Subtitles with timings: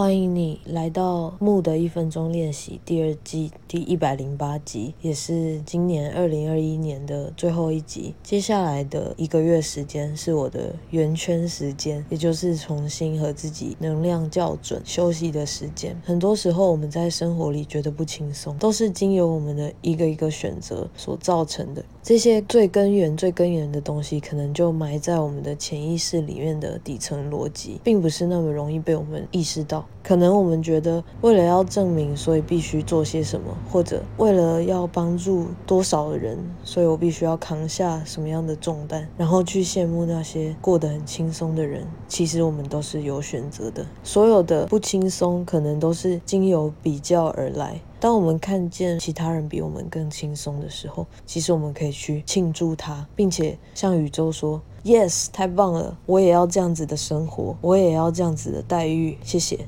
[0.00, 8.14] 欢迎你来到木的一分钟练习第二季第一百零八集，也是今年二零二一年的最后一集。
[8.22, 15.94] 接下来的一个月时间是我的圆圈时间，也就是重新和自己能量校准、休息的时间。
[16.02, 21.84] 很多时候我们在生活里觉得不轻松，都是经由我们的一个一个选择所造成的。
[22.02, 29.86] 这些最根源、最根源的东西，可能就埋在我们的潜意识里面的底层逻辑，并不是那么容易被我们意识到。
[30.02, 41.86] 可能我们觉得，为了要证明，所以必须做些什么，或者为了要帮助多少的人，所以我必须要扛下什么样的重担，然后去羡慕那些过得很轻松的人。
[42.08, 47.80] 其实我们都是有选择的，所有的不轻松，可能都是经由比较而来。
[48.00, 55.98] 当我们看见其他人比我们更轻松的时候，其实我们可以去庆祝他，并且向宇宙说：“Yes，太棒了！
[56.06, 59.66] 我也要这样子的生活，我也要这样子的待遇。”谢谢。